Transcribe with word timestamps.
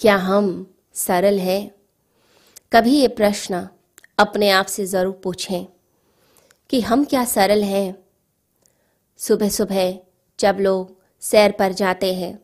क्या 0.00 0.16
हम 0.16 0.66
सरल 0.94 1.38
हैं? 1.38 1.70
कभी 2.72 2.90
ये 2.90 3.06
प्रश्न 3.08 3.66
अपने 4.18 4.50
आप 4.50 4.66
से 4.66 4.84
ज़रूर 4.86 5.20
पूछें 5.24 5.66
कि 6.70 6.80
हम 6.80 7.04
क्या 7.04 7.24
सरल 7.24 7.62
हैं? 7.62 7.94
सुबह 9.20 9.48
सुबह 9.48 9.98
जब 10.38 10.58
लोग 10.60 10.94
सैर 11.22 11.52
पर 11.52 11.72
जाते 11.72 12.12
हैं 12.14 12.38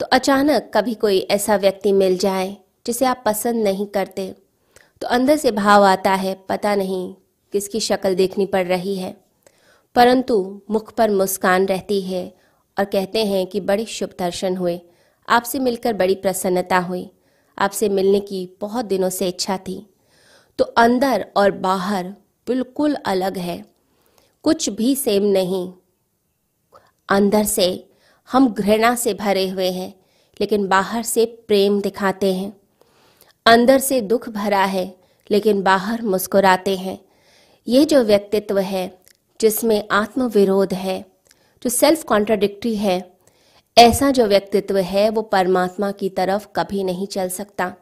तो 0.00 0.06
अचानक 0.08 0.70
कभी 0.74 0.94
कोई 0.96 1.18
ऐसा 1.30 1.56
व्यक्ति 1.56 1.92
मिल 1.92 2.18
जाए 2.18 2.56
जिसे 2.86 3.04
आप 3.04 3.22
पसंद 3.26 3.64
नहीं 3.64 3.86
करते 3.86 4.28
तो 5.02 5.06
अंदर 5.08 5.36
से 5.36 5.50
भाव 5.52 5.84
आता 5.84 6.14
है, 6.14 6.34
पता 6.48 6.74
नहीं 6.74 7.14
किसकी 7.52 7.80
शक्ल 7.80 8.14
देखनी 8.14 8.46
पड़ 8.46 8.66
रही 8.66 8.96
है। 8.96 9.16
परंतु 9.96 10.62
मुख 10.70 10.92
पर 10.94 11.10
मुस्कान 11.10 11.66
रहती 11.66 12.00
है 12.02 12.24
और 12.76 12.84
कहते 12.84 13.24
हैं 13.24 13.46
कि 13.46 13.60
बड़े 13.62 13.84
शुभ 13.86 14.14
दर्शन 14.18 14.56
हुए। 14.56 14.80
आपसे 15.30 15.58
मिलकर 15.58 15.92
बड़ी 15.92 16.14
प्रसन्नता 16.14 16.78
हुई। 16.78 17.10
आपसे 17.58 17.88
मिलने 17.88 18.20
की 18.20 18.56
बहुत 18.60 18.84
दिनों 18.84 19.10
से 19.10 19.28
इच्छा 19.28 19.56
थी। 19.56 19.94
तो 20.58 20.64
अंदर 20.64 21.26
और 21.36 21.50
बाहर 21.50 22.14
बिल्कुल 22.46 22.94
अलग 22.94 23.38
है। 23.38 23.64
कुछ 24.42 24.68
भी 24.68 24.96
सेम 24.96 25.22
नहीं। 25.22 25.72
अंदर 27.08 27.44
से 27.44 27.90
हम 28.32 28.52
घृणा 28.52 28.94
से 28.94 29.14
भरे 29.14 29.48
हुए 29.48 29.70
हैं, 29.70 29.94
लेकिन 30.40 30.68
बाहर 30.68 31.02
से 31.02 31.24
प्रेम 31.26 31.80
दिखाते 31.80 32.34
हैं। 32.34 32.60
अंदर 33.46 33.78
से 33.78 34.00
दुख 34.00 34.28
भरा 34.28 34.64
है, 34.64 34.96
लेकिन 35.30 35.62
बाहर 35.62 36.02
मुस्कुराते 36.02 36.76
हैं। 36.76 36.98
ये 37.68 37.84
जो 37.84 38.02
व्यक्तित्व 38.02 38.58
है, 38.58 38.98
जिसमें 39.40 39.88
आत्मविरोध 39.90 40.74
है, 40.74 41.04
जो 41.62 41.70
सेल्फ 41.70 42.04
कॉन्ट्राडिक्टरी 42.04 42.76
है 42.76 43.19
ऐसा 43.78 44.10
जो 44.10 44.26
व्यक्तित्व 44.26 44.78
है, 44.78 45.10
वो 45.10 45.22
परमात्मा 45.22 45.92
की 45.92 46.08
तरफ़ 46.08 46.46
कभी 46.56 46.84
नहीं 46.84 47.06
चल 47.06 47.28
सकता। 47.28 47.74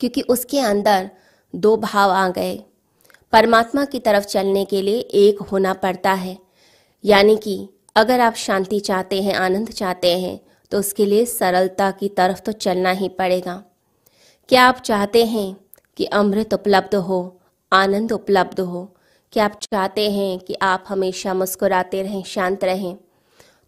क्योंकि 0.00 0.20
उसके 0.20 0.60
अंदर 0.60 1.10
दो 1.56 1.76
भाव 1.76 2.10
आ 2.10 2.28
गए। 2.28 2.64
परमात्मा 3.32 3.84
की 3.84 3.98
तरफ़ 3.98 4.24
चलने 4.24 4.64
के 4.64 4.82
लिए 4.82 4.98
एक 4.98 5.42
होना 5.42 5.72
पड़ता 5.72 6.12
है। 6.12 6.38
यानी 7.04 7.36
कि 7.36 7.68
अगर 7.96 8.20
आप 8.20 8.34
शांति 8.34 8.80
चाहते 8.80 9.22
हैं, 9.22 9.34
आनंद 9.34 9.70
चाहते 9.70 10.18
हैं 10.18 10.40
तो 10.70 10.78
उसके 10.78 11.06
लिए 11.06 11.24
सरलता 11.24 11.90
की 11.90 12.08
तरफ़ 12.08 12.40
तो 12.40 12.52
चलना 12.52 12.90
ही 12.90 13.08
पड़ेगा। 13.08 13.64
क्या 14.48 14.64
आप 14.64 14.76
चाहते 14.76 15.24
हैं 15.24 15.56
कि 15.96 16.04
अमृत 16.04 16.54
उपलब्ध 16.54 16.94
हो, 16.94 17.40
आनंद 17.72 18.12
उपलब्ध 18.12 18.60
हो? 18.60 18.96
क्या 19.32 19.44
आप 19.44 19.58
चाहते 19.62 20.10
हैं 20.10 20.38
कि 20.38 20.54
आप 20.62 20.84
हमेशा 20.88 21.34
मुस्कुराते 21.34 22.02
रहें, 22.02 22.22
शांत 22.22 22.64
रहें? 22.64 22.96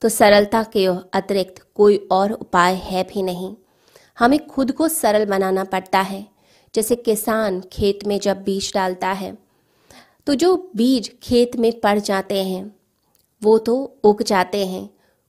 तो 0.02 0.08
सरलता 0.08 0.62
के 0.72 0.84
अतिरिक्त 1.14 1.62
कोई 1.74 1.96
और 2.12 2.32
उपाय 2.32 2.74
है 2.84 3.02
भी 3.04 3.22
नहीं। 3.22 3.54
हमें 4.18 4.46
खुद 4.46 4.72
को 4.72 4.88
सरल 4.88 5.24
बनाना 5.24 5.64
पड़ता 5.64 6.00
है, 6.00 6.26
जैसे 6.74 6.96
किसान 6.96 7.60
खेत 7.72 8.06
में 8.06 8.18
जब 8.20 8.42
बीज 8.44 8.70
डालता 8.74 9.12
है 9.12 9.36
तो 10.26 10.34
जो 10.34 10.56
बीज 10.76 11.10
खेत 11.22 11.56
में 11.56 11.72
पड़ 11.80 11.98
जाते 11.98 12.42
हैं, 12.44 12.74
वो 13.42 13.56
तो 13.58 13.74
उग 14.04 14.22
जाते 14.22 14.66
हैं। 14.66 14.88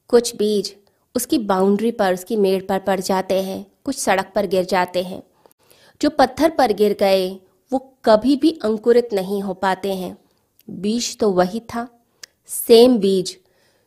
कुछ 0.09 0.35
बीज 0.35 0.75
उसकी 1.15 1.37
बाउंड्री 1.39 1.91
पर, 1.91 2.13
उसकी 2.13 2.35
मेड़ 2.37 2.61
पर 2.63 2.79
पड़ 2.79 2.99
जाते 2.99 3.41
हैं, 3.41 3.65
कुछ 3.85 3.97
सड़क 3.97 4.31
पर 4.35 4.47
गिर 4.47 4.65
जाते 4.65 5.03
हैं। 5.03 5.21
जो 6.01 6.09
पत्थर 6.09 6.49
पर 6.49 6.73
गिर 6.73 6.95
गए, 6.99 7.29
वो 7.71 7.79
कभी 8.05 8.35
भी 8.35 8.51
अंकुरित 8.63 9.13
नहीं 9.13 9.41
हो 9.41 9.53
पाते 9.55 9.93
हैं। 9.93 10.17
बीज 10.67 11.17
तो 11.19 11.31
वही 11.31 11.59
था 11.69 11.87
सेम 12.47 12.97
बीज 12.97 13.37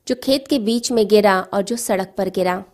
जो 0.09 0.15
खेत 0.15 0.49
के 0.49 0.59
बीच 0.59 0.93
में 0.93 1.09
गिरा 1.09 1.41
और 1.41 1.63
जो 1.63 1.77
सड़क 1.77 2.15
पर 2.19 2.29
गिरा। 2.29 2.65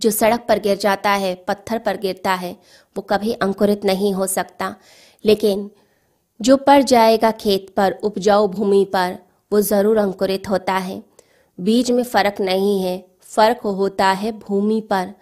जो 0.00 0.10
सड़क 0.10 0.44
पर 0.48 0.58
गिर 0.58 0.76
जाता 0.76 1.10
है, 1.10 1.34
पत्थर 1.34 1.78
पर 1.78 1.96
गिरता 1.96 2.34
है, 2.34 2.56
वो 2.96 3.02
कभी 3.02 3.32
अंकुरित 3.32 3.84
नहीं 3.84 4.14
हो 4.14 4.26
सकता। 4.26 4.76
लेकिन 5.24 5.70
जो 6.40 6.56
पड़ 6.56 6.82
जाएगा 6.82 7.30
खेत 7.30 7.74
पर, 7.76 7.92
उपजाऊ 7.92 8.48
भूमि 8.48 8.84
पर, 8.84 9.18
वो 9.52 9.60
ज़रूर 9.60 9.96
अंकुरित 9.96 10.48
होता 10.48 10.74
है। 10.74 11.02
बीज 11.60 11.90
में 11.90 12.02
फ़र्क 12.02 12.40
नहीं 12.40 12.82
है, 12.82 13.08
फ़र्क 13.20 13.58
होता 13.58 14.06
है 14.06 14.32
भूमि 14.32 14.80
पर। 14.80 15.14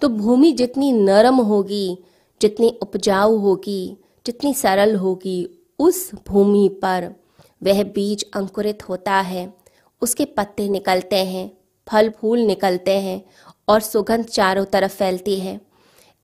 तो 0.00 0.08
भूमि 0.08 0.52
जितनी 0.52 0.92
नरम 0.92 1.34
होगी, 1.34 1.98
जितनी 2.40 2.78
उपजाऊ 2.82 3.38
होगी, 3.38 3.96
जितनी 4.26 4.54
सरल 4.54 4.94
होगी, 4.94 5.48
उस 5.78 6.10
भूमि 6.28 6.68
पर 6.82 7.14
वह 7.62 7.82
बीज 7.84 8.24
अंकुरित 8.34 8.88
होता 8.88 9.14
है। 9.14 9.63
उसके 10.04 10.24
पत्ते 10.24 10.68
निकलते 10.68 11.24
हैं, 11.24 11.50
फल, 11.86 12.10
फूल 12.10 12.40
निकलते 12.40 12.98
हैं 13.00 13.22
और 13.68 13.80
सुगंध 13.80 14.24
चारों 14.24 14.64
तरफ़ 14.64 14.92
फैलती 14.92 15.38
है। 15.40 15.60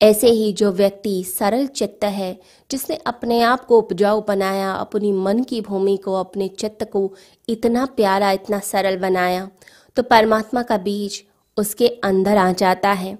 ऐसे 0.01 0.29
ही 0.29 0.51
जो 0.53 0.71
व्यक्ति 0.71 1.23
सरल 1.23 1.65
चित्त 1.67 2.03
है, 2.05 2.39
जिसने 2.71 2.95
अपने 3.07 3.41
आप 3.41 3.65
को 3.65 3.77
उपजाऊ 3.77 4.21
बनाया, 4.27 4.71
अपनी 4.71 5.11
मन 5.11 5.43
की 5.43 5.61
भूमि 5.61 5.97
को, 5.97 6.13
अपने 6.13 6.47
चित्त 6.47 6.83
को 6.83 7.13
इतना 7.49 7.85
प्यारा, 7.85 8.31
इतना 8.31 8.59
सरल 8.59 8.97
बनाया 8.97 9.49
तो 9.97 10.03
परमात्मा 10.03 10.63
का 10.63 10.77
बीज 10.77 11.23
उसके 11.57 11.87
अंदर 12.03 12.37
आ 12.37 12.51
जाता 12.53 12.91
है। 12.93 13.17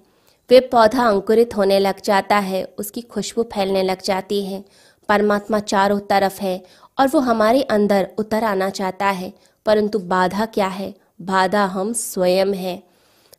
वे 0.49 0.59
पौधा 0.59 1.07
अंकुरित 1.07 1.55
होने 1.57 1.79
लग 1.79 2.01
जाता 2.01 2.37
है, 2.39 2.63
उसकी 2.77 3.01
खुशबू 3.01 3.43
फैलने 3.53 3.83
लग 3.83 4.01
जाती 4.01 4.43
है। 4.45 4.63
परमात्मा 5.09 5.59
चारों 5.59 5.99
तरफ़ 5.99 6.41
है 6.41 6.63
और 6.99 7.07
वो 7.07 7.19
हमारे 7.19 7.61
अंदर 7.69 8.09
उतर 8.17 8.43
आना 8.43 8.69
चाहता 8.69 9.09
है। 9.11 9.33
परंतु 9.65 9.99
बाधा 9.99 10.45
क्या 10.45 10.67
है? 10.67 10.93
बाधा 11.21 11.65
हम 11.65 11.93
स्वयं 11.93 12.53
हैं। 12.53 12.81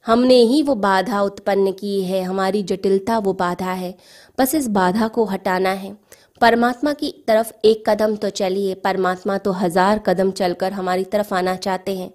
हमने 0.07 0.35
ही 0.35 0.63
वो 0.63 0.75
बाधा 0.75 1.21
उत्पन्न 1.23 1.73
की 1.73 2.03
है। 2.05 2.23
हमारी 2.23 2.63
जटिलता 2.63 3.19
वो 3.19 3.33
बाधा 3.33 3.73
है। 3.73 3.95
बस 4.39 4.55
इस 4.55 4.69
बाधा 4.69 5.09
को 5.09 5.25
हटाना 5.25 5.71
है। 5.71 5.97
परमात्मा 6.41 6.93
की 6.93 7.15
तरफ़ 7.29 7.53
एक 7.65 7.85
कदम 7.89 8.17
तो 8.17 8.31
चलिए। 8.31 8.75
परमात्मा 8.75 9.39
तो 9.39 9.53
हज़ार 9.53 9.99
कदम 9.99 10.31
चलकर 10.31 10.73
हमारी 10.73 11.05
तरफ़ 11.05 11.35
आना 11.35 11.57
चाहते 11.57 11.97
हैं। 11.99 12.13